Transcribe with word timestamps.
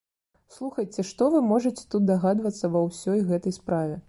Слухайце, 0.55 1.05
што 1.09 1.27
вы 1.35 1.43
можаце 1.51 1.85
тут 1.93 2.09
дагадвацца 2.13 2.65
ва 2.77 2.87
ўсёй 2.89 3.27
гэтай 3.31 3.61
справе? 3.63 3.95